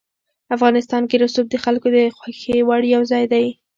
[0.55, 3.45] افغانستان کې رسوب د خلکو د خوښې وړ یو ځای دی.